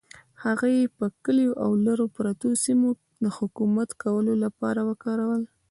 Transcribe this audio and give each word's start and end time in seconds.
هغه 0.43 0.67
یې 0.77 0.85
پر 0.95 1.07
کلیو 1.23 1.59
او 1.63 1.71
لرو 1.85 2.05
پرتو 2.15 2.49
سیمو 2.63 2.89
د 3.23 3.25
حکومت 3.37 3.89
کولو 4.03 4.33
لپاره 4.43 4.81
وکارول. 4.89 5.41